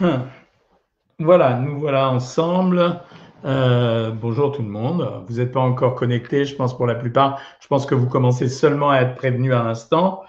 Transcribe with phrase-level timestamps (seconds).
[0.00, 0.28] Hum.
[1.18, 3.00] Voilà, nous voilà ensemble.
[3.44, 5.24] Euh, bonjour tout le monde.
[5.28, 7.40] Vous n'êtes pas encore connectés, je pense pour la plupart.
[7.60, 10.22] Je pense que vous commencez seulement à être prévenus à l'instant.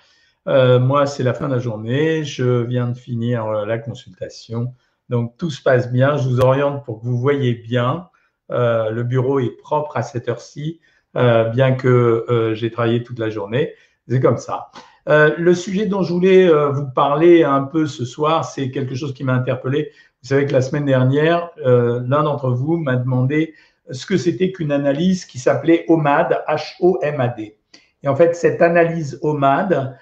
[0.48, 2.24] Euh, moi, c'est la fin de la journée.
[2.24, 4.74] Je viens de finir euh, la consultation.
[5.10, 6.18] Donc, tout se passe bien.
[6.18, 8.10] Je vous oriente pour que vous voyez bien.
[8.50, 10.80] le bureau est propre à cette heure-ci,
[11.14, 13.76] bien que j'ai travaillé toute la journée.
[14.08, 14.72] C'est comme ça.
[15.08, 18.96] Euh, le sujet dont je voulais euh, vous parler un peu ce soir, c'est quelque
[18.96, 19.92] chose qui m'a interpellé.
[20.22, 23.54] Vous savez que la semaine dernière, euh, l'un d'entre vous m'a demandé
[23.92, 27.58] ce que c'était qu'une analyse qui s'appelait OMAD, H-O-M-A-D.
[28.04, 29.98] Et en fait, cette analyse OMAD,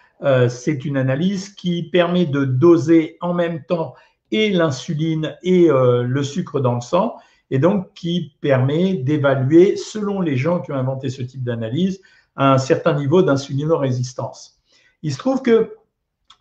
[0.49, 3.93] c'est une analyse qui permet de doser en même temps
[4.31, 7.15] et l'insuline et le sucre dans le sang,
[7.49, 12.01] et donc qui permet d'évaluer, selon les gens qui ont inventé ce type d'analyse,
[12.35, 14.56] un certain niveau d'insulinorésistance.
[15.03, 15.77] Il se trouve que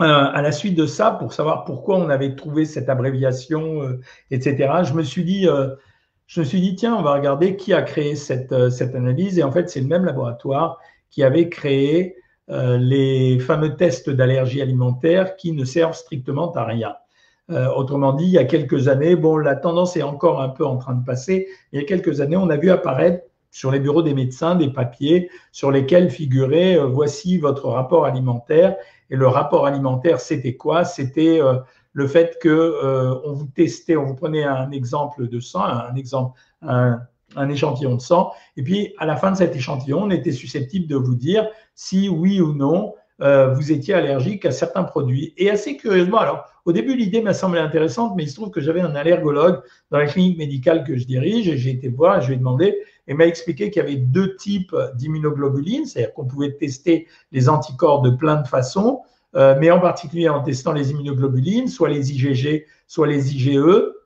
[0.02, 4.01] euh, à la suite de ça, pour savoir pourquoi on avait trouvé cette abréviation, euh,
[4.30, 5.74] etc., je me suis dit, euh,
[6.26, 9.38] je me suis dit, tiens, on va regarder qui a créé cette, cette analyse.
[9.38, 10.79] Et en fait, c'est le même laboratoire
[11.10, 12.16] qui avait créé
[12.49, 16.95] les fameux tests d'allergie alimentaire qui ne servent strictement à rien.
[17.49, 20.77] autrement dit, il y a quelques années, bon, la tendance est encore un peu en
[20.77, 21.49] train de passer.
[21.73, 23.24] Il y a quelques années, on a vu apparaître
[23.57, 28.76] sur les bureaux des médecins des papiers sur lesquels figurait euh, voici votre rapport alimentaire.
[29.09, 30.85] Et le rapport alimentaire, c'était quoi?
[30.85, 31.54] C'était euh,
[31.95, 37.01] le fait que euh, on vous testait, on vous prenait un exemple de sang, un
[37.34, 40.87] un, échantillon de sang, et puis à la fin de cet échantillon, on était susceptible
[40.87, 45.34] de vous dire si oui ou non vous étiez allergique à certains produits.
[45.37, 48.60] Et assez curieusement, alors au début l'idée m'a semblé intéressante, mais il se trouve que
[48.60, 52.28] j'avais un allergologue dans la clinique médicale que je dirige, et j'ai été voir je
[52.28, 52.76] lui ai demandé
[53.09, 58.02] et m'a expliqué qu'il y avait deux types d'immunoglobulines, c'est-à-dire qu'on pouvait tester les anticorps
[58.02, 59.00] de plein de façons,
[59.37, 63.60] euh, mais en particulier en testant les immunoglobulines, soit les IgG, soit les IgE,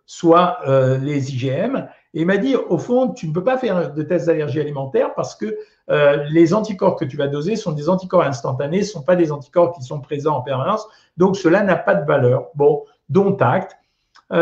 [0.06, 1.88] soit euh, les IgM.
[2.14, 5.14] Et il m'a dit, au fond, tu ne peux pas faire de tests d'allergie alimentaire
[5.14, 5.56] parce que
[5.90, 9.30] euh, les anticorps que tu vas doser sont des anticorps instantanés, ne sont pas des
[9.30, 12.48] anticorps qui sont présents en permanence, donc cela n'a pas de valeur.
[12.54, 13.76] Bon, dont acte.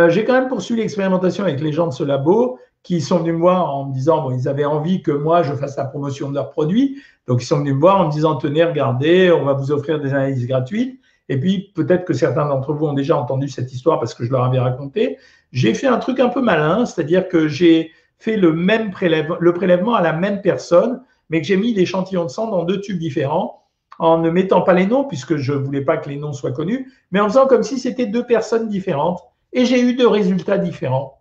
[0.09, 3.39] J'ai quand même poursuivi l'expérimentation avec les gens de ce labo qui sont venus me
[3.39, 6.35] voir en me disant, bon, ils avaient envie que moi, je fasse la promotion de
[6.35, 7.03] leurs produits.
[7.27, 10.01] Donc, ils sont venus me voir en me disant, tenez, regardez, on va vous offrir
[10.01, 11.01] des analyses gratuites.
[11.29, 14.31] Et puis, peut-être que certains d'entre vous ont déjà entendu cette histoire parce que je
[14.31, 15.19] leur avais raconté.
[15.53, 19.53] J'ai fait un truc un peu malin, c'est-à-dire que j'ai fait le même prélèvement, le
[19.53, 22.99] prélèvement à la même personne, mais que j'ai mis l'échantillon de sang dans deux tubes
[22.99, 23.65] différents
[23.99, 26.93] en ne mettant pas les noms, puisque je voulais pas que les noms soient connus,
[27.11, 29.23] mais en faisant comme si c'était deux personnes différentes.
[29.53, 31.21] Et j'ai eu deux résultats différents.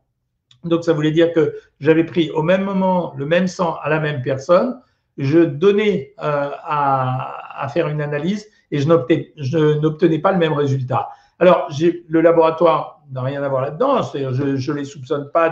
[0.63, 3.99] Donc, ça voulait dire que j'avais pris au même moment le même sang à la
[3.99, 4.79] même personne,
[5.17, 11.09] je donnais euh, à, faire une analyse et je n'obtenais pas le même résultat.
[11.39, 11.69] Alors,
[12.09, 15.49] le laboratoire n'a rien à voir là-dedans, je ne les soupçonne pas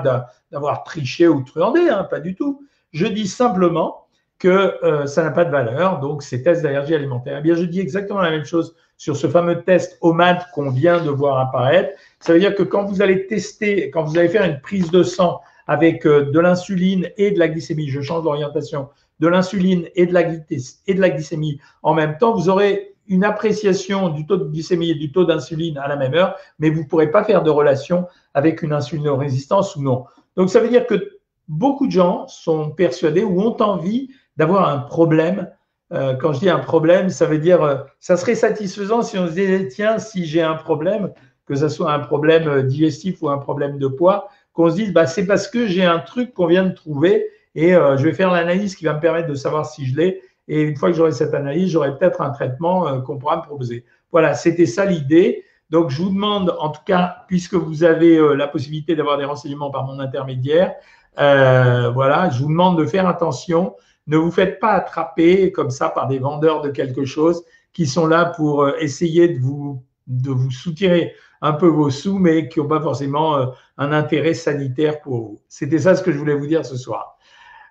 [0.52, 2.64] d'avoir triché ou truandé, hein, pas du tout.
[2.92, 4.06] Je dis simplement
[4.40, 7.38] que euh, ça n'a pas de valeur, donc ces tests d'allergie alimentaire.
[7.40, 11.02] Eh bien, je dis exactement la même chose sur ce fameux test OMAD qu'on vient
[11.02, 11.97] de voir apparaître.
[12.20, 15.03] Ça veut dire que quand vous allez tester, quand vous allez faire une prise de
[15.03, 18.90] sang avec euh, de l'insuline et de la glycémie, je change d'orientation,
[19.20, 23.23] de l'insuline et, de la et de la glycémie en même temps, vous aurez une
[23.23, 26.81] appréciation du taux de glycémie et du taux d'insuline à la même heure, mais vous
[26.81, 30.05] ne pourrez pas faire de relation avec une insulinorésistance ou non.
[30.35, 34.79] Donc ça veut dire que beaucoup de gens sont persuadés ou ont envie d'avoir un
[34.79, 35.47] problème
[35.93, 39.27] euh, quand je dis un problème, ça veut dire, euh, ça serait satisfaisant si on
[39.27, 41.11] se disait, tiens, si j'ai un problème,
[41.45, 44.93] que ce soit un problème euh, digestif ou un problème de poids, qu'on se dise,
[44.93, 48.31] bah, c'est parce que j'ai un truc qu'on vient de trouver et je vais faire
[48.31, 50.22] l'analyse qui va me permettre de savoir si je l'ai.
[50.47, 53.85] Et une fois que j'aurai cette analyse, j'aurai peut-être un traitement qu'on pourra me proposer.
[54.11, 55.44] Voilà, c'était ça l'idée.
[55.72, 59.72] Donc, je vous demande, en tout cas, puisque vous avez la possibilité d'avoir des renseignements
[59.72, 60.73] par mon intermédiaire,
[61.16, 63.73] voilà, je vous demande de faire attention
[64.07, 68.07] ne vous faites pas attraper comme ça par des vendeurs de quelque chose qui sont
[68.07, 72.59] là pour euh, essayer de vous, de vous soutirer un peu vos sous, mais qui
[72.59, 73.46] n'ont pas forcément euh,
[73.78, 75.41] un intérêt sanitaire pour vous.
[75.47, 77.15] C'était ça ce que je voulais vous dire ce soir.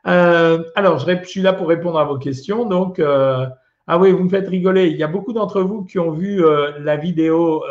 [0.06, 2.66] Euh, alors, je suis là pour répondre à vos questions.
[2.66, 4.86] Donc, ah oui, vous me faites rigoler.
[4.86, 6.42] Il y a beaucoup d'entre vous qui ont vu
[6.78, 7.62] la vidéo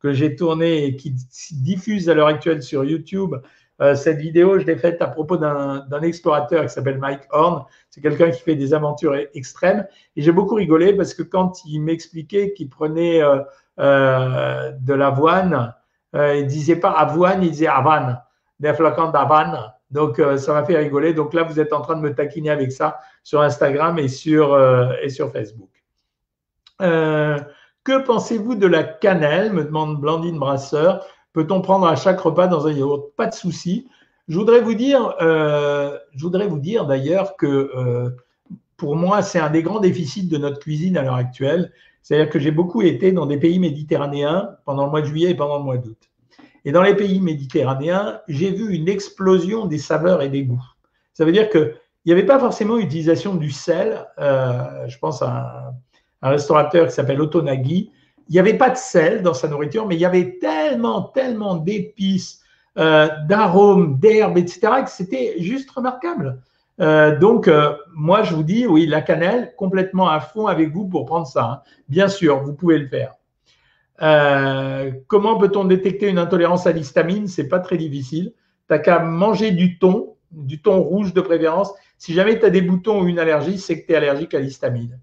[0.00, 1.14] que j'ai tournée et qui
[1.52, 3.34] diffuse à l'heure actuelle sur YouTube
[3.80, 7.64] euh, cette vidéo, je l'ai faite à propos d'un explorateur qui s'appelle Mike Horn.
[7.90, 9.86] C'est quelqu'un qui fait des aventures extrêmes.
[10.16, 13.40] Et j'ai beaucoup rigolé parce que quand il m'expliquait qu'il prenait euh,
[13.78, 15.74] euh, de l'avoine,
[16.14, 18.20] il disait pas avoine, il disait avane,
[18.58, 19.72] des flocons d'avane.
[19.90, 21.14] Donc, ça m'a fait rigoler.
[21.14, 24.58] Donc là, vous êtes en train de me taquiner avec ça sur Instagram et sur,
[25.08, 25.70] sur Facebook.
[26.78, 31.06] que pensez-vous de la cannelle me demande Blandine Brasseur.
[31.32, 33.12] Peut-on prendre à chaque repas dans un yaourt?
[33.16, 33.88] Pas de souci.
[34.28, 38.10] Je voudrais vous dire, euh, je voudrais vous dire d'ailleurs que euh,
[38.76, 41.72] pour moi, c'est un des grands déficits de notre cuisine à l'heure actuelle.
[42.02, 45.34] C'est-à-dire que j'ai beaucoup été dans des pays méditerranéens pendant le mois de juillet et
[45.34, 46.10] pendant le mois d'août.
[46.68, 50.62] Et dans les pays méditerranéens, j'ai vu une explosion des saveurs et des goûts.
[51.14, 51.72] Ça veut dire qu'il
[52.04, 54.06] n'y avait pas forcément utilisation du sel.
[54.18, 55.72] Euh, je pense à
[56.20, 57.90] un, restaurateur qui s'appelle Otonagi.
[58.28, 61.54] Il n'y avait pas de sel dans sa nourriture, mais il y avait tellement, tellement
[61.56, 62.42] d'épices,
[62.76, 66.42] euh, d'arômes, d'herbes, etc., que c'était juste remarquable.
[66.82, 67.50] Euh, donc,
[67.94, 71.44] moi, je vous dis, oui, la cannelle, complètement à fond avec vous pour prendre ça.
[71.44, 71.60] Hein.
[71.88, 73.14] Bien sûr, vous pouvez le faire.
[73.98, 77.26] Comment peut-on détecter une intolérance à l'histamine?
[77.28, 78.32] C'est pas très difficile.
[78.68, 81.72] Tu n'as qu'à manger du thon, du thon rouge de préférence.
[81.96, 84.40] Si jamais tu as des boutons ou une allergie, c'est que tu es allergique à
[84.40, 85.00] l'histamine.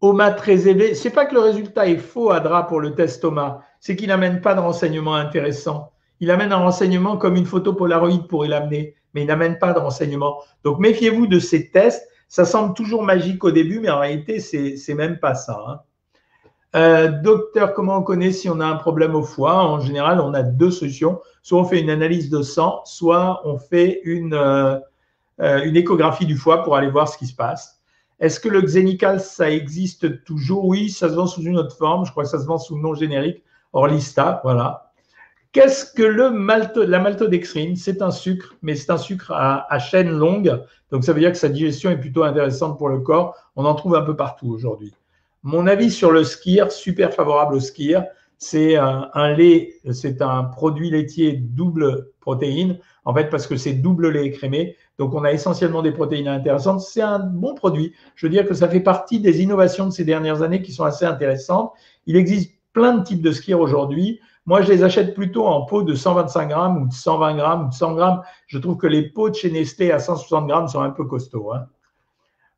[0.00, 0.94] OMA très élevé.
[0.94, 4.40] C'est pas que le résultat est faux, Adra, pour le test OMA, c'est qu'il n'amène
[4.40, 5.92] pas de renseignements intéressants.
[6.18, 9.78] Il amène un renseignement comme une photo Polaroid pourrait l'amener, mais il n'amène pas de
[9.78, 10.40] renseignements.
[10.64, 12.08] Donc méfiez-vous de ces tests.
[12.28, 15.62] Ça semble toujours magique au début, mais en réalité, c'est même pas ça.
[15.68, 15.80] Hein.
[16.74, 19.62] Euh, docteur, comment on connaît si on a un problème au foie?
[19.64, 21.20] En général, on a deux solutions.
[21.42, 24.78] Soit on fait une analyse de sang, soit on fait une, euh,
[25.40, 27.80] euh, une échographie du foie pour aller voir ce qui se passe.
[28.20, 30.64] Est-ce que le Xenical, ça existe toujours?
[30.64, 32.06] Oui, ça se vend sous une autre forme.
[32.06, 33.42] Je crois que ça se vend sous le nom générique,
[33.72, 34.40] Orlista.
[34.44, 34.92] Voilà.
[35.50, 36.30] Qu'est-ce que le
[36.84, 37.76] la maltodextrine?
[37.76, 40.62] C'est un sucre, mais c'est un sucre à, chaîne longue.
[40.90, 43.36] Donc, ça veut dire que sa digestion est plutôt intéressante pour le corps.
[43.56, 44.94] On en trouve un peu partout aujourd'hui.
[45.42, 48.04] Mon avis sur le skir, super favorable au skir,
[48.38, 54.10] c'est un, lait, c'est un produit laitier double protéine, en fait, parce que c'est double
[54.10, 54.76] lait écrémé.
[54.98, 56.80] Donc, on a essentiellement des protéines intéressantes.
[56.80, 57.94] C'est un bon produit.
[58.16, 60.84] Je veux dire que ça fait partie des innovations de ces dernières années qui sont
[60.84, 61.72] assez intéressantes.
[62.06, 64.20] Il existe plein de types de skir aujourd'hui.
[64.44, 67.68] Moi, je les achète plutôt en pot de 125 grammes ou de 120 grammes ou
[67.68, 68.22] de 100 grammes.
[68.48, 71.52] Je trouve que les pots de chez Nestlé à 160 grammes sont un peu costauds.
[71.52, 71.66] Hein.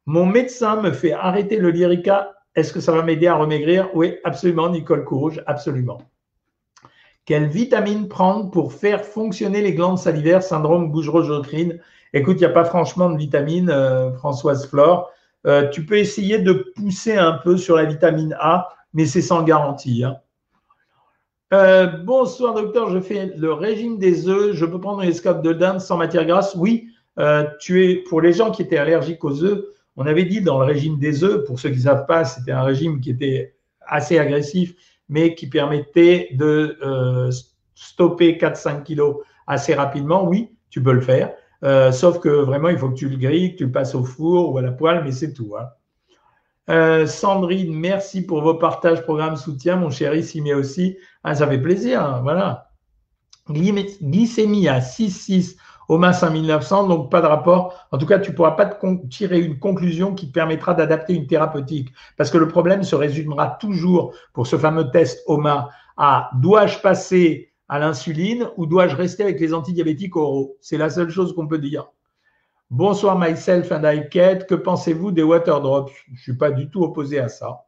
[0.07, 3.91] Mon médecin me fait arrêter le Lyrica est-ce que ça va m'aider à remaigrir?
[3.95, 5.99] Oui, absolument, Nicole Courge, absolument.
[7.25, 11.81] Quelle vitamine prendre pour faire fonctionner les glandes salivaires, syndrome Gougerot-Jocrine
[12.13, 15.11] Écoute, il n'y a pas franchement de vitamine, euh, Françoise Flore.
[15.47, 19.43] Euh, tu peux essayer de pousser un peu sur la vitamine A, mais c'est sans
[19.43, 20.05] garantie.
[20.05, 20.19] Hein.
[21.53, 24.55] Euh, bonsoir docteur, je fais le régime des œufs.
[24.55, 26.55] Je peux prendre une escape de dinde sans matière grasse?
[26.55, 26.89] Oui,
[27.59, 29.65] tu es pour les gens qui étaient allergiques aux œufs,
[29.97, 32.53] on avait dit dans le régime des œufs, pour ceux qui ne savent pas, c'était
[32.53, 33.55] un régime qui était
[33.87, 34.75] assez agressif,
[35.09, 37.31] mais qui permettait de euh,
[37.75, 40.27] stopper 4-5 kilos assez rapidement.
[40.27, 41.33] Oui, tu peux le faire.
[41.63, 44.05] Euh, sauf que vraiment, il faut que tu le grilles, que tu le passes au
[44.05, 45.55] four ou à la poêle, mais c'est tout.
[45.59, 45.69] Hein.
[46.71, 49.77] Euh, Sandrine, merci pour vos partages, programme soutien.
[49.77, 50.97] Mon chéri s'y met aussi.
[51.23, 52.03] Ah, ça fait plaisir.
[52.03, 52.71] Hein, voilà.
[53.51, 55.57] Glycémie à 6,6
[55.89, 57.75] OMA 5900, donc pas de rapport.
[57.93, 58.79] En tout cas, tu ne pourras pas
[59.11, 61.93] tirer une conclusion qui te permettra d'adapter une thérapeutique.
[62.17, 67.53] Parce que le problème se résumera toujours pour ce fameux test OMA à dois-je passer
[67.69, 70.57] à l'insuline ou dois-je rester avec les antidiabétiques oraux?
[70.61, 71.87] C'est la seule chose qu'on peut dire.
[72.71, 76.83] Bonsoir myself and I Que pensez-vous des water drops Je ne suis pas du tout
[76.83, 77.67] opposé à ça.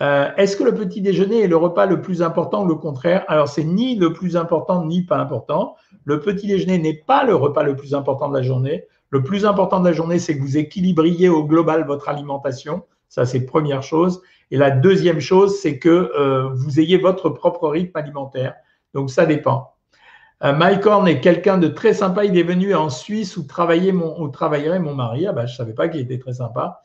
[0.00, 3.24] Euh, est-ce que le petit déjeuner est le repas le plus important ou le contraire?
[3.28, 5.76] Alors, c'est ni le plus important ni pas important.
[6.04, 8.84] Le petit déjeuner n'est pas le repas le plus important de la journée.
[9.10, 12.82] Le plus important de la journée, c'est que vous équilibriez au global votre alimentation.
[13.08, 14.22] Ça, c'est première chose.
[14.50, 18.54] Et la deuxième chose, c'est que euh, vous ayez votre propre rythme alimentaire.
[18.94, 19.74] Donc, ça dépend.
[20.42, 22.24] Euh, Mike Horn est quelqu'un de très sympa.
[22.24, 25.26] Il est venu en Suisse où, travaillait mon, travaillerait mon mari.
[25.26, 26.82] Ah bah, je ne savais pas qu'il était très sympa.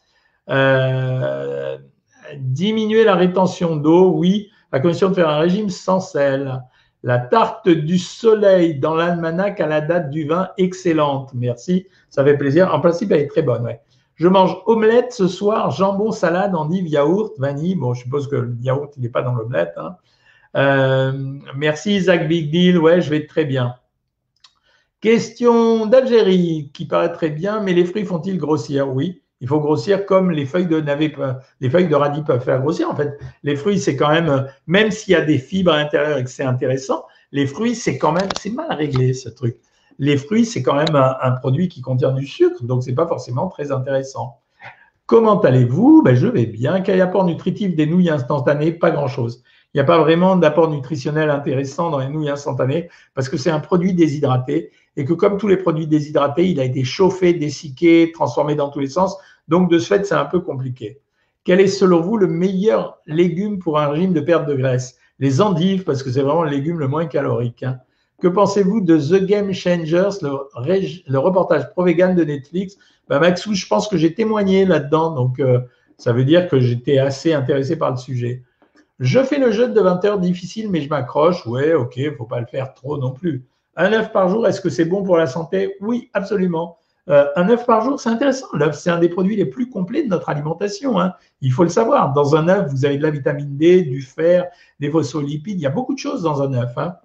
[2.38, 6.62] Diminuer la rétention d'eau, oui, à condition de faire un régime sans sel.
[7.04, 11.32] La tarte du soleil dans l'almanach à la date du vin, excellente.
[11.34, 12.74] Merci, ça fait plaisir.
[12.74, 13.68] En principe, elle est très bonne.
[14.16, 17.76] Je mange omelette ce soir, jambon, salade, endive, yaourt, vanille.
[17.76, 19.74] Bon, je suppose que le yaourt, il n'est pas dans l'omelette.
[19.78, 19.96] Hein.
[20.56, 21.14] Euh,
[21.56, 22.80] merci Isaac Big Deal.
[22.80, 23.76] Ouais, je vais très bien.
[25.02, 28.90] Question d'Algérie qui paraît très bien, mais les fruits font-ils grossir?
[28.90, 29.22] Oui.
[29.40, 31.14] Il faut grossir comme les feuilles de navet,
[31.60, 32.90] les feuilles de radis peuvent faire grossir.
[32.90, 36.18] En fait, les fruits, c'est quand même, même s'il y a des fibres à l'intérieur
[36.18, 39.58] et que c'est intéressant, les fruits, c'est quand même, c'est mal réglé ce truc.
[40.00, 43.48] Les fruits, c'est quand même un, produit qui contient du sucre, donc c'est pas forcément
[43.48, 44.40] très intéressant.
[45.06, 46.02] Comment allez-vous?
[46.04, 46.82] Ben, Je vais bien.
[46.82, 48.72] Quel apport nutritif des nouilles instantanées?
[48.72, 49.44] Pas grand-chose.
[49.74, 53.52] Il n'y a pas vraiment d'apport nutritionnel intéressant dans les nouilles instantanées parce que c'est
[53.52, 58.12] un produit déshydraté et que comme tous les produits déshydratés, il a été chauffé, dessicqué,
[58.14, 59.16] transformé dans tous les sens.
[59.48, 61.00] Donc, de ce fait, c'est un peu compliqué.
[61.44, 64.98] Quel est selon vous le meilleur légume pour un régime de perte de graisse?
[65.20, 67.62] Les endives, parce que c'est vraiment le légume le moins calorique.
[67.64, 67.80] Hein.
[68.20, 72.78] Que pensez-vous de The Game Changers, le, reportage pro-vegan de Netflix?
[73.08, 75.60] Bah, Maxou, je pense que j'ai témoigné là-dedans, donc euh,
[75.98, 78.44] ça veut dire que j'étais assez intéressé par le sujet.
[79.00, 81.46] Je fais le jeu de 20 heures difficile, mais je m'accroche.
[81.46, 83.46] Ouais, ok, faut pas le faire trop non plus.
[83.78, 85.76] Un œuf par jour, est-ce que c'est bon pour la santé?
[85.82, 86.80] Oui, absolument.
[87.10, 88.48] Euh, un œuf par jour, c'est intéressant.
[88.54, 91.00] L'œuf, c'est un des produits les plus complets de notre alimentation.
[91.00, 91.14] Hein.
[91.42, 92.12] Il faut le savoir.
[92.14, 94.48] Dans un œuf, vous avez de la vitamine D, du fer,
[94.80, 95.60] des phospholipides.
[95.60, 96.76] Il y a beaucoup de choses dans un œuf.
[96.76, 96.96] Hein.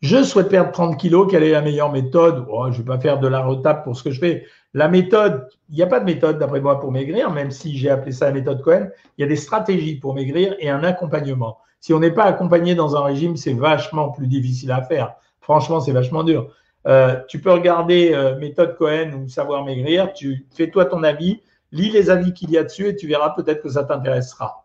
[0.00, 1.28] Je souhaite perdre 30 kilos.
[1.30, 2.46] Quelle est la meilleure méthode?
[2.50, 4.46] Oh, Je ne vais pas faire de la retape pour ce que je fais.
[4.72, 7.90] La méthode, il n'y a pas de méthode d'après moi pour maigrir, même si j'ai
[7.90, 8.88] appelé ça la méthode Cohen.
[9.18, 11.58] Il y a des stratégies pour maigrir et un accompagnement.
[11.78, 15.14] Si on n'est pas accompagné dans un régime, c'est vachement plus difficile à faire.
[15.42, 16.54] Franchement, c'est vachement dur.
[16.86, 20.12] Euh, tu peux regarder euh, méthode Cohen ou savoir maigrir.
[20.12, 21.40] Tu fais-toi ton avis,
[21.72, 24.64] lis les avis qu'il y a dessus et tu verras peut-être que ça t'intéressera.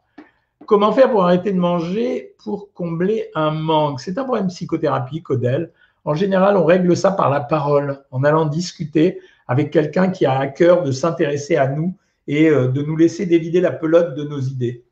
[0.66, 4.00] Comment faire pour arrêter de manger pour combler un manque?
[4.00, 5.72] C'est un problème psychothérapie, Codel.
[6.06, 10.38] En général, on règle ça par la parole, en allant discuter avec quelqu'un qui a
[10.38, 11.96] à cœur de s'intéresser à nous
[12.28, 14.84] et euh, de nous laisser dévider la pelote de nos idées.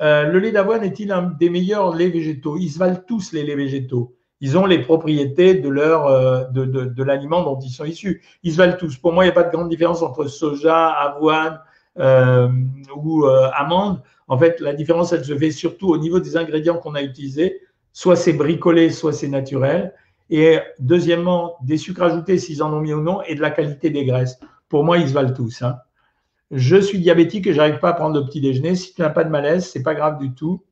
[0.00, 2.56] le lait d'avoine est-il un des meilleurs laits végétaux?
[2.56, 4.14] Ils se valent tous les laits végétaux.
[4.42, 8.22] Ils ont les propriétés de, leur, euh, de, de, l'aliment dont ils sont issus.
[8.42, 8.98] Ils se valent tous.
[8.98, 11.60] Pour moi, il n'y a pas de grande différence entre soja, avoine
[11.98, 12.48] euh,
[12.94, 14.02] ou amande.
[14.28, 17.60] En fait, la différence, elle se fait surtout au niveau des ingrédients qu'on a utilisés.
[17.92, 19.94] Soit c'est bricolé, soit c'est naturel.
[20.28, 23.90] Et deuxièmement, des sucres ajoutés, s'ils en ont mis ou non, et de la qualité
[23.90, 24.40] des graisses.
[24.68, 25.62] Pour moi, ils se valent tous.
[25.62, 25.78] Hein.
[26.50, 28.74] Je suis diabétique et j'arrive pas à prendre le petit déjeuner.
[28.74, 30.64] Si tu n'as pas de malaise, c'est pas grave du tout.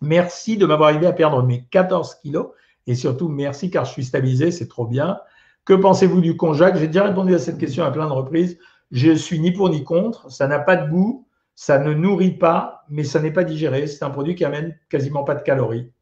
[0.00, 2.48] Merci de m'avoir aidé à perdre mes 14 kilos.
[2.90, 5.20] Et surtout, merci car je suis stabilisé, c'est trop bien.
[5.64, 6.76] Que pensez-vous du konjac?
[6.76, 8.58] J'ai déjà répondu à cette question à plein de reprises.
[8.90, 10.28] Je suis ni pour ni contre.
[10.32, 11.24] Ça n'a pas de goût.
[11.54, 13.86] Ça ne nourrit pas, mais ça n'est pas digéré.
[13.86, 15.92] C'est un produit qui amène quasiment pas de calories.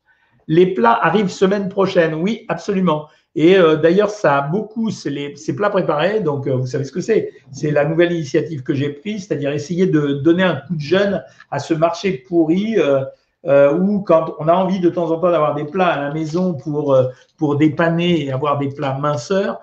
[0.47, 2.15] Les plats arrivent semaine prochaine.
[2.15, 3.09] Oui, absolument.
[3.35, 6.93] Et euh, d'ailleurs, ça a beaucoup, c'est ces plats préparés, donc euh, vous savez ce
[6.93, 7.33] que c'est.
[7.53, 11.23] C'est la nouvelle initiative que j'ai prise, c'est-à-dire essayer de donner un coup de jeune
[11.51, 13.05] à ce marché pourri euh,
[13.45, 16.55] où quand on a envie de temps en temps d'avoir des plats à la maison
[16.55, 16.99] pour,
[17.37, 19.61] pour dépanner et avoir des plats minceurs,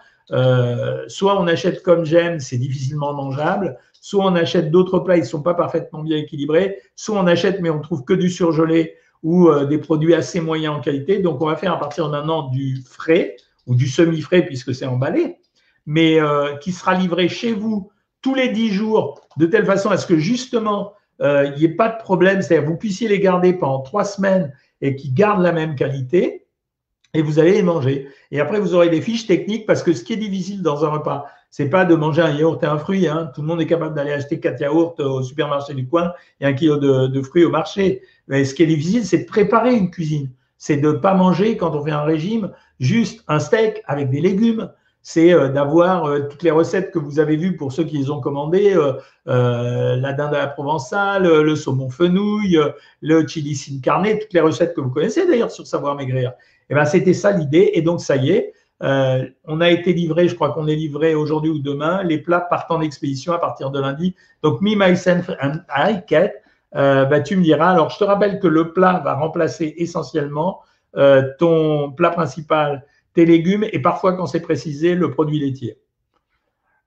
[1.08, 5.26] soit on achète comme j'aime, c'est difficilement mangeable, soit on achète d'autres plats, ils ne
[5.26, 9.50] sont pas parfaitement bien équilibrés, soit on achète mais on trouve que du surgelé ou
[9.50, 11.18] euh, des produits assez moyens en qualité.
[11.18, 14.86] Donc on va faire à partir d'un an du frais ou du semi-frais puisque c'est
[14.86, 15.38] emballé,
[15.88, 17.90] mais euh, qui sera livré chez vous
[18.22, 21.76] tous les 10 jours de telle façon à ce que justement euh, il n'y ait
[21.76, 25.52] pas de problème, c'est-à-dire vous puissiez les garder pendant trois semaines et qui gardent la
[25.52, 26.46] même qualité
[27.14, 28.10] et vous allez les manger.
[28.32, 30.90] Et après, vous aurez des fiches techniques parce que ce qui est difficile dans un
[30.90, 33.08] repas, c'est pas de manger un yaourt et un fruit.
[33.08, 33.32] Hein.
[33.34, 36.52] Tout le monde est capable d'aller acheter quatre yaourts au supermarché du coin et un
[36.52, 38.02] kilo de, fruits au marché.
[38.28, 40.30] Mais ce qui est difficile, c'est de préparer une cuisine.
[40.58, 44.20] C'est de ne pas manger quand on fait un régime juste un steak avec des
[44.20, 44.70] légumes.
[45.08, 48.10] C'est euh, d'avoir euh, toutes les recettes que vous avez vues pour ceux qui les
[48.10, 52.58] ont commandées, euh, la dinde à la provençale, le saumon fenouil,
[53.04, 56.32] le chili sin toutes les recettes que vous connaissez d'ailleurs sur Savoir Maigrir.
[56.32, 56.34] Et
[56.72, 57.70] eh ben, c'était ça l'idée.
[57.76, 61.52] Et donc, ça y est, on a été livré, je crois qu'on est livré aujourd'hui
[61.52, 62.02] ou demain.
[62.02, 64.16] Les plats partent en expédition à partir de lundi.
[64.42, 66.02] Donc, me, myself and I,
[66.76, 67.70] euh, bah, tu me diras.
[67.70, 70.62] Alors, je te rappelle que le plat va remplacer essentiellement
[71.38, 75.80] ton plat principal, tes légumes et parfois, quand c'est précisé, le produit laitier.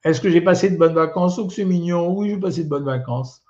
[0.05, 2.13] Est-ce que j'ai passé de bonnes vacances ou que c'est mignon?
[2.17, 3.43] Oui, j'ai passé de bonnes vacances.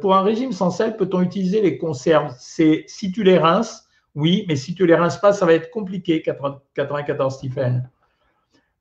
[0.00, 2.34] pour un régime sans sel, peut-on utiliser les conserves?
[2.38, 5.70] C'est si tu les rinces, oui, mais si tu les rinces pas, ça va être
[5.70, 7.90] compliqué, 94 Stephen.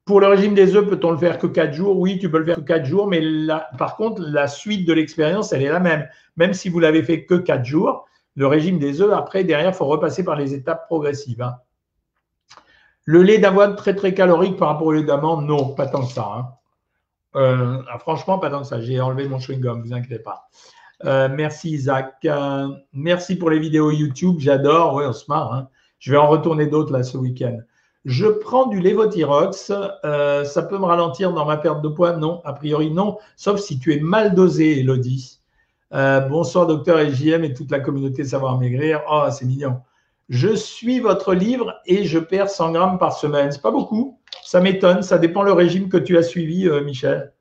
[0.05, 1.97] Pour le régime des œufs, peut-on le faire que 4 jours?
[1.97, 3.21] Oui, tu peux le faire que 4 jours, mais
[3.77, 6.07] par contre, la suite de l'expérience, elle est la même.
[6.35, 9.75] Même si vous l'avez fait que 4 jours, le régime des œufs, après, derrière, il
[9.75, 11.41] faut repasser par les étapes progressives.
[11.41, 11.55] Hein.
[13.05, 16.12] Le lait d'avoine, très très calorique par rapport au lait d'amande, non, pas tant que
[16.12, 16.31] ça.
[16.36, 16.48] Hein.
[17.36, 18.79] Euh, ah, franchement, pas tant que ça.
[18.81, 20.48] J'ai enlevé mon chewing-gum, ne vous inquiétez pas.
[21.05, 22.13] Euh, merci Isaac.
[22.25, 24.93] Euh, merci pour les vidéos YouTube, j'adore.
[24.95, 25.53] Oui, on se marre.
[25.53, 25.67] Hein.
[26.00, 27.57] Je vais en retourner d'autres là ce week-end.
[28.05, 29.72] Je prends du Levothyrox.
[30.45, 32.13] Ça peut me ralentir dans ma perte de poids?
[32.13, 35.39] Non, a priori non, sauf si tu es mal dosé, Elodie.
[35.91, 39.01] bonsoir, docteur LJM et toute la communauté Savoir Maigrir.
[39.10, 39.81] Oh, c'est mignon.
[40.30, 43.51] Je suis votre livre et je perds 100 grammes par semaine.
[43.51, 44.20] C'est pas beaucoup.
[44.44, 45.03] Ça m'étonne.
[45.03, 47.34] Ça dépend le régime que tu as suivi, Michel.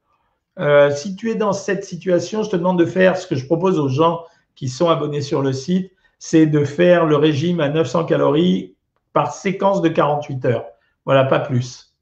[0.58, 3.46] Euh, si tu es dans cette situation, je te demande de faire ce que je
[3.46, 4.24] propose aux gens
[4.54, 8.76] qui sont abonnés sur le site, c'est de faire le régime à 900 calories
[9.12, 10.66] par séquence de 48 heures.
[11.04, 11.94] Voilà, pas plus.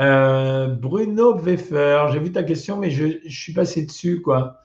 [0.00, 4.60] Euh, Bruno Weffer, j'ai vu ta question, mais je, suis passé dessus, quoi.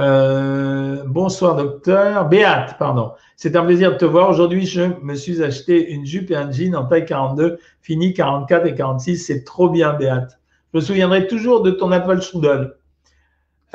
[0.00, 2.28] Euh, bonsoir docteur.
[2.28, 3.12] Béate, pardon.
[3.36, 4.28] C'est un plaisir de te voir.
[4.28, 8.66] Aujourd'hui, je me suis acheté une jupe et un jean en taille 42, fini 44
[8.66, 9.18] et 46.
[9.18, 10.38] C'est trop bien, Béate.
[10.72, 12.74] Je me souviendrai toujours de ton Apple Strudel.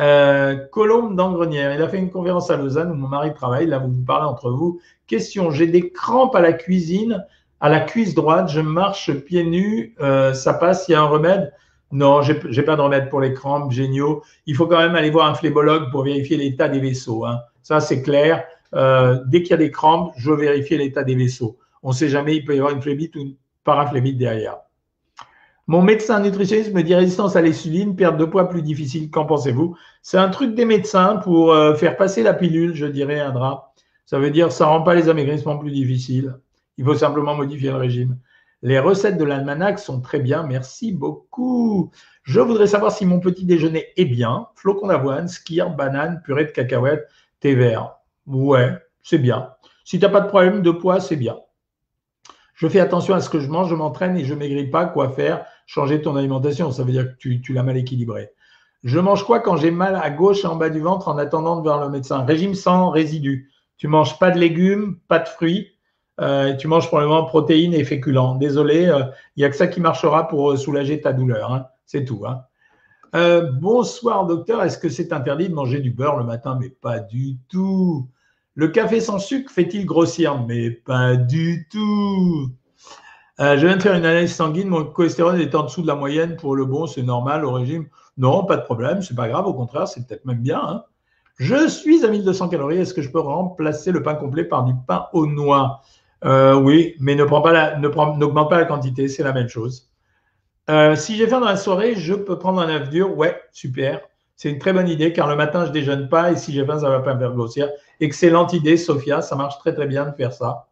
[0.01, 3.67] Euh, Colombe d'Angrenière, il a fait une conférence à Lausanne où mon mari travaille.
[3.67, 4.81] Là, vous vous parlez entre vous.
[5.07, 7.25] Question j'ai des crampes à la cuisine,
[7.61, 8.49] à la cuisse droite.
[8.49, 9.95] Je marche pieds nus.
[10.01, 10.89] Euh, ça passe.
[10.89, 11.53] Il y a un remède
[11.91, 14.21] non, j'ai pas de remède pour les crampes, géniaux.
[14.45, 17.25] Il faut quand même aller voir un phlébologue pour vérifier l'état des vaisseaux.
[17.25, 17.39] Hein.
[17.63, 18.43] Ça, c'est clair.
[18.75, 21.57] Euh, dès qu'il y a des crampes, je vérifie l'état des vaisseaux.
[21.81, 24.57] On ne sait jamais, il peut y avoir une phlébite ou une paraphlébite derrière.
[25.65, 29.09] Mon médecin nutritionniste me dit résistance à l'insuline, perte de poids plus difficile.
[29.09, 29.75] Qu'en pensez-vous?
[30.01, 33.73] C'est un truc des médecins pour euh, faire passer la pilule, je dirais, un drap.
[34.05, 36.35] Ça veut dire ça ne rend pas les amaigrissements plus difficiles.
[36.77, 38.17] Il faut simplement modifier le régime.
[38.61, 41.91] Les recettes de l'almanach sont très bien, merci beaucoup.
[42.23, 44.47] Je voudrais savoir si mon petit déjeuner est bien.
[44.55, 47.07] Flocon d'avoine, skir, banane, purée de cacahuètes,
[47.39, 47.95] thé vert.
[48.27, 49.51] Ouais, c'est bien.
[49.85, 51.37] Si tu n'as pas de problème de poids, c'est bien.
[52.53, 54.85] Je fais attention à ce que je mange, je m'entraîne et je ne maigris pas.
[54.85, 55.45] Quoi faire?
[55.65, 56.69] Changer ton alimentation.
[56.71, 58.31] Ça veut dire que tu, l'as mal équilibré.
[58.83, 61.55] Je mange quoi quand j'ai mal à gauche et en bas du ventre en attendant
[61.55, 62.25] de voir le médecin?
[62.25, 63.49] Régime sans résidus.
[63.77, 65.71] Tu manges pas de légumes, pas de fruits,
[66.21, 68.35] euh, tu manges probablement protéines et féculents.
[68.35, 69.03] Désolé, il euh,
[69.37, 71.53] n'y a que ça qui marchera pour euh, soulager ta douleur.
[71.53, 71.67] Hein.
[71.85, 72.23] C'est tout.
[72.25, 72.43] Hein.
[73.59, 76.57] bonsoir docteur, est-ce que c'est interdit de manger du beurre le matin?
[76.59, 78.07] Mais pas du tout.
[78.55, 80.43] Le café sans sucre fait-il grossir?
[80.45, 82.51] Mais pas du tout.
[83.39, 86.35] je viens de faire une analyse sanguine, mon cholestérol est en dessous de la moyenne
[86.35, 87.87] pour le bon, c'est normal au régime.
[88.17, 90.61] Non, pas de problème, c'est pas grave, au contraire, c'est peut-être même bien.
[90.61, 90.83] Hein.
[91.37, 94.73] Je suis à 1200 calories, est-ce que je peux remplacer le pain complet par du
[94.85, 95.81] pain aux noix?
[96.25, 99.89] Euh, oui, mais ne prends pas la, n'augmente pas la quantité, c'est la même chose.
[100.69, 103.17] Euh, si j'ai faim dans la soirée, je peux prendre un œuf dur.
[103.17, 104.01] Ouais, super.
[104.35, 106.79] C'est une très bonne idée car le matin, je déjeune pas et si j'ai faim,
[106.79, 107.69] ça va pas me faire grossir.
[107.99, 109.21] Excellente idée, Sophia.
[109.21, 110.67] Ça marche très très bien de faire ça.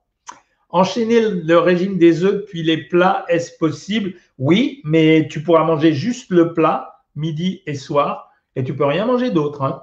[0.70, 4.14] Enchaîner le régime des œufs puis les plats, est-ce possible?
[4.38, 9.06] Oui, mais tu pourras manger juste le plat midi et soir et tu peux rien
[9.06, 9.64] manger d'autre.
[9.64, 9.82] Hein.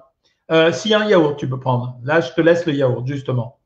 [0.50, 1.98] Euh, S'il y a un yaourt, tu peux prendre.
[2.04, 3.58] Là, je te laisse le yaourt, justement.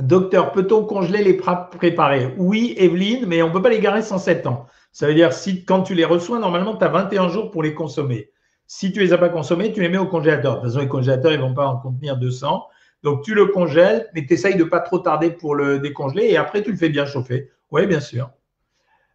[0.00, 2.34] Docteur, peut-on congeler les plats préparés?
[2.36, 4.66] Oui, Evelyne, mais on ne peut pas les garer sans 7 ans.
[4.92, 7.74] Ça veut dire si quand tu les reçois, normalement, tu as 21 jours pour les
[7.74, 8.30] consommer.
[8.66, 10.56] Si tu ne les as pas consommés, tu les mets au congélateur.
[10.56, 12.66] De toute façon, les congélateurs, ils ne vont pas en contenir 200.
[13.04, 16.24] Donc, tu le congèles, mais tu essayes de ne pas trop tarder pour le décongeler
[16.24, 17.50] et après, tu le fais bien chauffer.
[17.70, 18.30] Oui, bien sûr.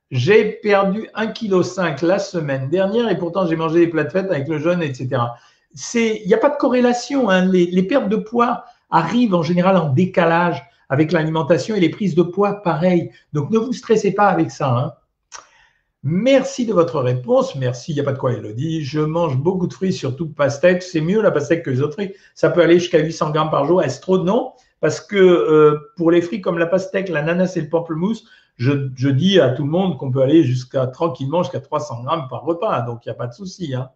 [0.10, 4.48] J'ai perdu 1,5 kg la semaine dernière et pourtant, j'ai mangé des plats de avec
[4.48, 5.22] le jeûne, etc.
[5.94, 7.30] Il n'y a pas de corrélation.
[7.30, 7.46] Hein.
[7.46, 12.16] Les, les pertes de poids arrivent en général en décalage avec l'alimentation et les prises
[12.16, 13.12] de poids, pareil.
[13.32, 14.78] Donc ne vous stressez pas avec ça.
[14.78, 14.94] Hein.
[16.04, 17.56] Merci de votre réponse.
[17.56, 18.84] Merci, il n'y a pas de quoi, Elodie.
[18.84, 20.84] Je mange beaucoup de fruits, surtout pastèque.
[20.84, 22.14] C'est mieux la pastèque que les autres fruits.
[22.36, 23.82] Ça peut aller jusqu'à 800 grammes par jour.
[23.82, 24.18] Est-ce trop?
[24.18, 24.52] Non,
[24.82, 28.26] parce que euh, pour les fruits comme la pastèque, l'ananas et le pamplemousse,
[28.58, 32.44] je, dis à tout le monde qu'on peut aller jusqu'à tranquillement jusqu'à 300 grammes par
[32.44, 32.82] repas.
[32.82, 33.74] Donc il n'y a pas de souci.
[33.74, 33.92] Hein.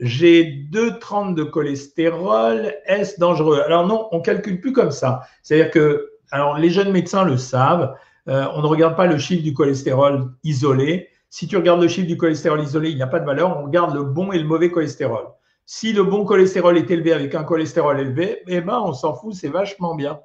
[0.00, 2.74] J'ai 2,30 de cholestérol.
[2.86, 3.60] Est-ce dangereux?
[3.64, 5.20] Alors non, on calcule plus comme ça.
[5.42, 7.96] C'est-à-dire que alors, les jeunes médecins le savent.
[8.28, 11.08] Euh, on ne regarde pas le chiffre du cholestérol isolé.
[11.28, 13.58] Si tu regardes le chiffre du cholestérol isolé, il n'y a pas de valeur.
[13.58, 15.28] On regarde le bon et le mauvais cholestérol.
[15.66, 19.34] Si le bon cholestérol est élevé avec un cholestérol élevé, eh ben, on s'en fout,
[19.34, 20.20] c'est vachement bien.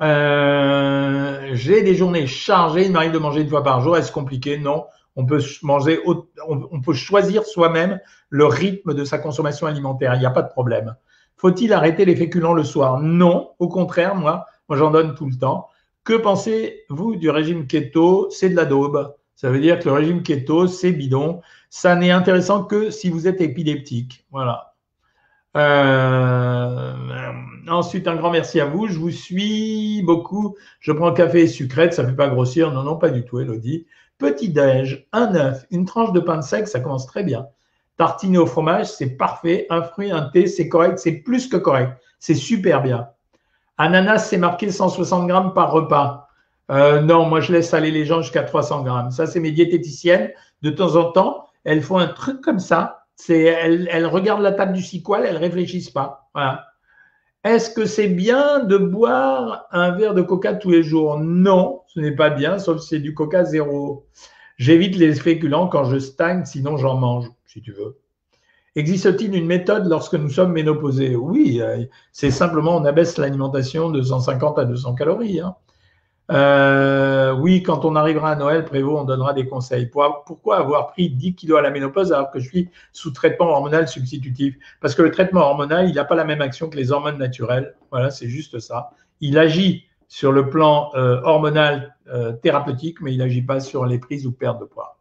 [0.00, 3.96] Euh, j'ai des journées chargées, il m'arrive de manger une fois par jour.
[3.96, 4.58] Est-ce compliqué?
[4.58, 4.86] Non.
[5.16, 8.00] On peut choisir soi-même
[8.30, 10.14] le rythme de sa consommation alimentaire.
[10.14, 10.96] Il n'y a pas de problème.
[11.36, 13.00] Faut-il arrêter les féculents le soir?
[13.00, 15.68] Non, au contraire, moi, moi j'en donne tout le temps.
[16.04, 18.28] Que pensez-vous du régime keto?
[18.30, 19.14] C'est de la daube.
[19.34, 21.40] Ça veut dire que le régime keto, c'est bidon.
[21.70, 24.26] Ça n'est intéressant que si vous êtes épileptique.
[24.30, 24.74] Voilà.
[25.56, 26.92] Euh,
[27.68, 28.86] ensuite, un grand merci à vous.
[28.86, 30.56] Je vous suis beaucoup.
[30.80, 31.94] Je prends café et sucrète.
[31.94, 32.72] Ça ne fait pas grossir.
[32.72, 33.86] Non, non, pas du tout, Elodie.
[34.18, 37.46] Petit déj, un œuf, une tranche de pain de sec, ça commence très bien.
[37.96, 39.66] Tartiner au fromage, c'est parfait.
[39.70, 40.98] Un fruit, un thé, c'est correct.
[40.98, 41.96] C'est plus que correct.
[42.18, 43.08] C'est super bien.
[43.78, 46.28] Ananas, c'est marqué 160 grammes par repas.
[46.70, 49.10] Euh, non, moi, je laisse aller les gens jusqu'à 300 grammes.
[49.10, 50.32] Ça, c'est mes diététiciennes.
[50.62, 53.06] De temps en temps, elles font un truc comme ça.
[53.28, 56.28] Elles, regardent la table du cicoal, elles réfléchissent pas.
[56.34, 56.66] Voilà.
[57.44, 61.18] Est-ce que c'est bien de boire un verre de coca tous les jours?
[61.20, 64.06] Non, ce n'est pas bien, sauf si c'est du coca zéro.
[64.56, 67.98] J'évite les féculents quand je stagne, sinon j'en mange si tu veux.
[68.76, 71.16] Existe-t-il une méthode lorsque nous sommes ménopausés?
[71.16, 75.40] Oui, euh, c'est simplement on abaisse l'alimentation de 150 à 200 calories.
[75.40, 75.54] Hein.
[76.30, 79.86] Euh, oui, quand on arrivera à Noël, Prévost, on donnera des conseils.
[79.86, 83.88] Pourquoi avoir pris 10 kilos à la ménopause alors que je suis sous traitement hormonal
[83.88, 84.54] substitutif?
[84.80, 87.74] Parce que le traitement hormonal, il n'a pas la même action que les hormones naturelles.
[87.90, 88.90] Voilà, c'est juste ça.
[89.20, 93.98] Il agit sur le plan euh, hormonal euh, thérapeutique, mais il n'agit pas sur les
[93.98, 94.98] prises ou pertes de poids.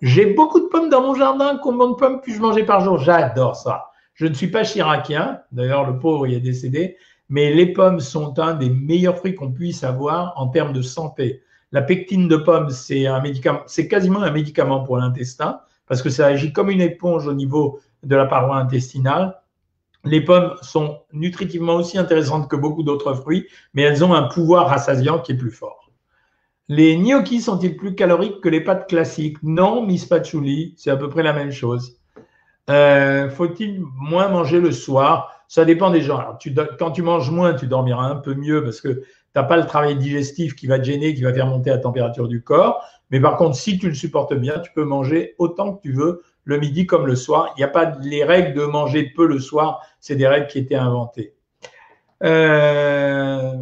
[0.00, 1.58] J'ai beaucoup de pommes dans mon jardin.
[1.62, 2.98] Combien de pommes puis-je manger par jour?
[2.98, 3.90] J'adore ça.
[4.14, 5.40] Je ne suis pas chiracien.
[5.52, 6.96] D'ailleurs, le pauvre, il est décédé
[7.34, 11.42] mais les pommes sont un des meilleurs fruits qu'on puisse avoir en termes de santé.
[11.72, 16.70] La pectine de pomme, c'est quasiment un médicament pour l'intestin parce que ça agit comme
[16.70, 19.36] une éponge au niveau de la paroi intestinale.
[20.04, 24.68] Les pommes sont nutritivement aussi intéressantes que beaucoup d'autres fruits, mais elles ont un pouvoir
[24.68, 25.90] rassasiant qui est plus fort.
[26.68, 29.42] Les gnocchis sont-ils plus caloriques que les pâtes classiques?
[29.42, 31.98] Non, Miss Patchouli, c'est à peu près la même chose.
[32.70, 35.33] Euh, faut-il moins manger le soir?
[35.48, 36.20] Ça dépend des gens.
[36.78, 39.02] Quand tu manges moins, tu dormiras un peu mieux parce que tu
[39.36, 42.28] n'as pas le travail digestif qui va te gêner, qui va faire monter la température
[42.28, 42.84] du corps.
[43.10, 46.22] Mais par contre, si tu le supportes bien, tu peux manger autant que tu veux
[46.44, 47.52] le midi comme le soir.
[47.56, 50.58] Il n'y a pas les règles de manger peu le soir, c'est des règles qui
[50.58, 51.34] étaient inventées.
[52.22, 53.52] Euh,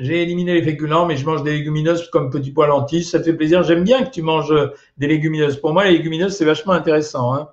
[0.00, 3.04] j'ai éliminé les féculents, mais je mange des légumineuses comme petit pois lentilles.
[3.04, 3.62] Ça fait plaisir.
[3.62, 4.54] J'aime bien que tu manges
[4.96, 5.60] des légumineuses.
[5.60, 7.34] Pour moi, les légumineuses, c'est vachement intéressant.
[7.34, 7.48] Hein.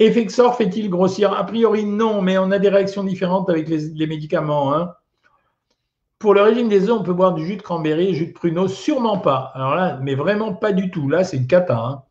[0.00, 1.34] Effexor fait-il grossir?
[1.34, 4.74] A priori, non, mais on a des réactions différentes avec les, médicaments.
[4.74, 4.94] Hein.
[6.18, 8.66] Pour le régime des œufs, on peut boire du jus de cranberry jus de pruneau
[8.66, 9.52] Sûrement pas.
[9.54, 11.06] Alors là, mais vraiment pas du tout.
[11.10, 11.78] Là, c'est une cata.
[11.78, 12.02] Hein.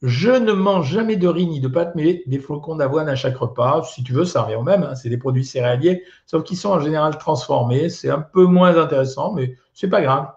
[0.00, 3.36] Je ne mange jamais de riz ni de pâtes, mais des flocons d'avoine à chaque
[3.36, 3.82] repas.
[3.82, 4.84] Si tu veux, ça revient au même.
[4.84, 4.94] Hein.
[4.94, 7.90] C'est des produits céréaliers, sauf qu'ils sont en général transformés.
[7.90, 10.28] C'est un peu moins intéressant, mais c'est pas grave.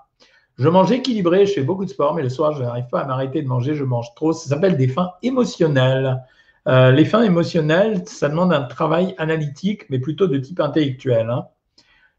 [0.57, 3.05] Je mange équilibré, je fais beaucoup de sport, mais le soir, je n'arrive pas à
[3.05, 4.33] m'arrêter de manger, je mange trop.
[4.33, 6.21] Ça s'appelle des faim émotionnelles.
[6.67, 11.29] Euh, les fins émotionnelles, ça demande un travail analytique, mais plutôt de type intellectuel.
[11.29, 11.47] Hein.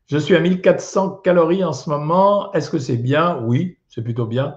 [0.07, 2.52] Je suis à 1400 calories en ce moment.
[2.52, 3.40] Est-ce que c'est bien?
[3.44, 4.57] Oui, c'est plutôt bien.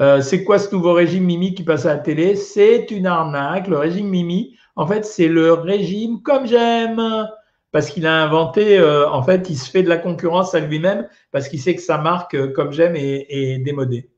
[0.00, 2.36] Euh, c'est quoi ce nouveau régime Mimi qui passe à la télé?
[2.36, 3.68] C'est une arnaque.
[3.68, 7.28] Le régime Mimi, en fait, c'est le régime comme j'aime.
[7.70, 11.06] Parce qu'il a inventé, euh, en fait, il se fait de la concurrence à lui-même
[11.32, 14.10] parce qu'il sait que sa marque comme j'aime est, est, démodée.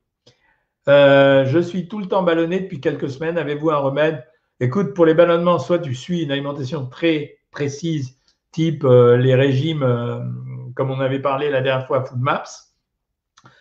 [0.87, 3.39] je suis tout le temps ballonné depuis quelques semaines.
[3.39, 4.25] Avez-vous un remède
[4.63, 8.19] Écoute, pour les ballonnements, soit tu suis une alimentation très précise,
[8.53, 10.19] type euh, les régimes, euh,
[10.75, 12.45] comme on avait parlé la dernière fois, Food Maps,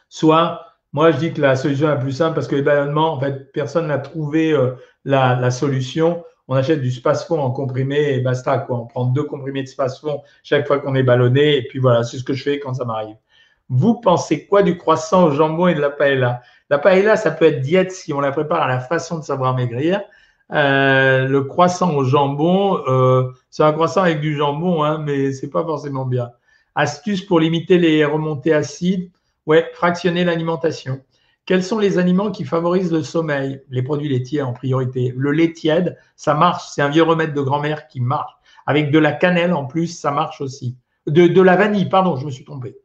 [0.10, 3.20] soit moi je dis que la solution la plus simple, parce que les ballonnements, en
[3.22, 4.72] fait, personne n'a trouvé euh,
[5.06, 6.26] la, solution.
[6.50, 8.58] On achète du space-fond en comprimé et basta.
[8.58, 8.80] Quoi.
[8.80, 11.56] On prend deux comprimés de space-fond chaque fois qu'on est ballonné.
[11.56, 13.16] Et puis voilà, c'est ce que je fais quand ça m'arrive.
[13.70, 16.42] Vous pensez quoi du croissant au jambon et de la paella?
[16.70, 19.56] La paella, ça peut être diète si on la prépare à la façon de savoir
[19.56, 20.02] maigrir.
[20.52, 25.50] Euh, le croissant au jambon, euh, c'est un croissant avec du jambon, hein, mais c'est
[25.50, 26.32] pas forcément bien.
[26.76, 29.12] Astuce pour limiter les remontées acides,
[29.46, 31.02] ouais, fractionner l'alimentation.
[31.46, 33.62] Quels sont les aliments qui favorisent le sommeil?
[33.70, 35.14] Les produits laitiers en priorité.
[35.16, 38.34] Le lait tiède, ça marche, c'est un vieux remède de grand-mère qui marche.
[38.66, 40.78] Avec de la cannelle en plus, ça marche aussi.
[41.08, 42.78] De, de la vanille, pardon, je me suis trompé.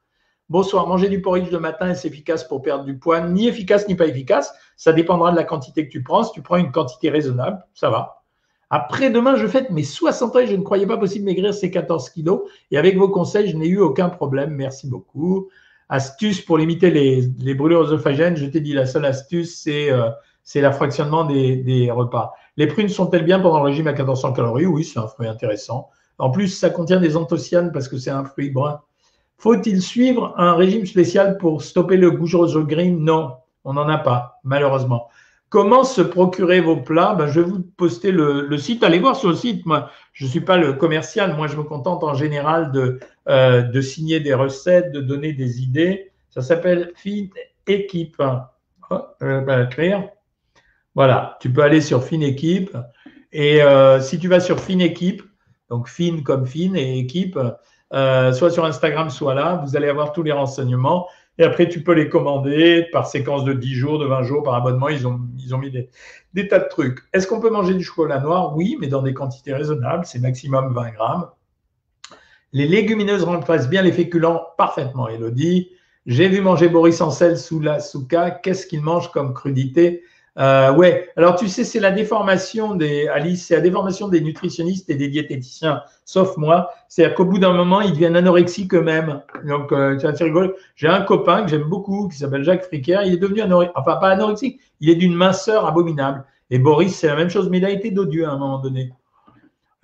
[0.50, 3.20] Bonsoir, manger du porridge le matin, est-ce efficace pour perdre du poids?
[3.20, 4.52] Ni efficace ni pas efficace.
[4.76, 6.22] Ça dépendra de la quantité que tu prends.
[6.22, 8.22] Si tu prends une quantité raisonnable, ça va.
[8.68, 11.70] Après demain, je fête mes 60 ans et je ne croyais pas possible maigrir ces
[11.70, 12.42] 14 kilos.
[12.70, 14.50] Et avec vos conseils, je n'ai eu aucun problème.
[14.50, 15.48] Merci beaucoup.
[15.88, 20.10] Astuce pour limiter les, brûlures œsophagènes, je t'ai dit la seule astuce, c'est euh,
[20.56, 22.34] la fractionnement des, des, repas.
[22.58, 24.66] Les prunes sont-elles bien pendant le régime à 1400 calories?
[24.66, 25.88] Oui, c'est un fruit intéressant.
[26.18, 28.80] En plus, ça contient des anthocyanes parce que c'est un fruit brun.
[29.38, 32.98] Faut-il suivre un régime spécial pour stopper le gougerose green?
[33.04, 35.08] Non, on n'en a pas, malheureusement.
[35.48, 37.14] Comment se procurer vos plats?
[37.14, 38.82] Ben, Je vais vous poster le, site.
[38.82, 39.64] Allez voir sur le site.
[39.66, 41.36] Moi, je ne suis pas le commercial.
[41.36, 45.62] Moi, je me contente en général de, euh, de signer des recettes, de donner des
[45.62, 46.10] idées.
[46.30, 47.30] Ça s'appelle Fine
[47.68, 48.20] Équipe.
[48.90, 50.08] Oh, je vais écrire.
[50.96, 52.76] Voilà, tu peux aller sur Fine Équipe.
[53.32, 55.22] Et euh, si tu vas sur Fine Équipe,
[55.70, 57.38] donc Fine comme Fine et Équipe,
[57.92, 59.62] euh, soit sur Instagram, soit là.
[59.64, 61.06] Vous allez avoir tous les renseignements.
[61.38, 64.54] Et après, tu peux les commander par séquence de 10 jours, de 20 jours, par
[64.54, 64.88] abonnement.
[64.88, 67.00] Ils ont, ils ont mis des, tas de trucs.
[67.12, 68.56] Est-ce qu'on peut manger du chocolat noir?
[68.56, 70.04] Oui, mais dans des quantités raisonnables.
[70.06, 71.28] C'est maximum 20 grammes.
[72.52, 75.70] Les légumineuses remplacent bien les féculents parfaitement, Elodie.
[76.06, 78.30] J'ai vu manger Boris Ancel sous la souka.
[78.30, 80.04] Qu'est-ce qu'il mange comme crudité?
[80.38, 84.90] Euh, ouais, alors tu sais, c'est la déformation des Alice, c'est la déformation des nutritionnistes
[84.90, 86.70] et des diététiciens, sauf moi.
[86.88, 89.22] C'est-à-dire qu'au bout d'un moment, ils deviennent anorexiques eux-mêmes.
[89.46, 90.54] Donc, euh, c'est rigolo.
[90.74, 93.02] J'ai un copain que j'aime beaucoup, qui s'appelle Jacques Fricker.
[93.04, 96.24] Il est devenu anorexique, enfin pas anorexique, il est d'une minceur abominable.
[96.50, 98.92] Et Boris, c'est la même chose, mais il a été dodieux à un moment donné.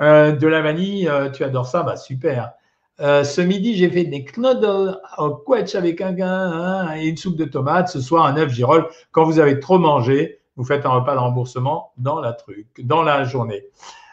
[0.01, 2.53] Euh, de la vanille, euh, tu adores ça, bah super.
[3.01, 7.17] Euh, ce midi, j'ai fait des knödel au quetch avec un gain hein, et une
[7.17, 7.89] soupe de tomates.
[7.89, 8.89] Ce soir, un œuf girole.
[9.13, 13.03] Quand vous avez trop mangé, vous faites un repas de remboursement dans la truc, dans
[13.03, 13.65] la journée.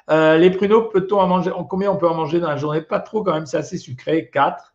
[0.10, 2.80] Euh, les pruneaux, peut-on en manger Combien on peut en manger dans la journée?
[2.80, 4.30] Pas trop quand même, c'est assez sucré.
[4.32, 4.74] 4.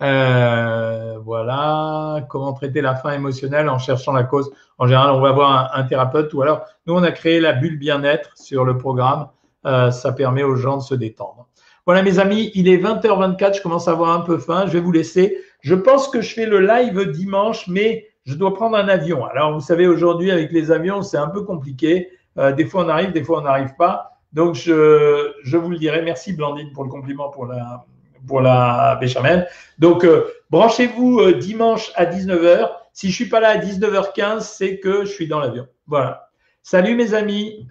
[0.00, 2.24] Euh, voilà.
[2.30, 4.50] Comment traiter la faim émotionnelle en cherchant la cause?
[4.78, 7.78] En général, on va voir un, thérapeute ou alors, nous, on a créé la bulle
[7.78, 9.28] bien-être sur le programme.
[9.62, 11.48] ça permet aux gens de se détendre.
[11.84, 14.80] Voilà mes amis, il est 20h24, je commence à avoir un peu faim, je vais
[14.80, 15.36] vous laisser.
[15.60, 19.24] Je pense que je fais le live dimanche, mais je dois prendre un avion.
[19.26, 22.10] Alors vous savez, aujourd'hui avec les avions, c'est un peu compliqué.
[22.38, 24.12] Euh, des fois on arrive, des fois on n'arrive pas.
[24.32, 26.02] Donc je, vous le dirai.
[26.02, 27.84] Merci Blandine pour le compliment pour la,
[28.28, 29.48] pour la béchamel.
[29.78, 32.70] Donc euh, branchez-vous euh, dimanche à 19h.
[32.92, 35.66] Si je suis pas là à 19h15, c'est que je suis dans l'avion.
[35.88, 36.28] Voilà.
[36.62, 37.66] Salut mes amis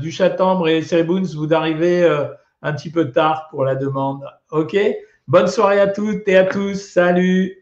[0.00, 2.04] du Chatambre et Cérébouns, vous arrivez
[2.60, 4.22] un petit peu tard pour la demande.
[4.50, 4.76] OK?
[5.28, 6.74] Bonne soirée à toutes et à tous.
[6.74, 7.61] Salut